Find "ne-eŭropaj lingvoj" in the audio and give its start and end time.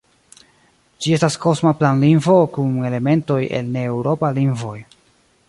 3.77-4.77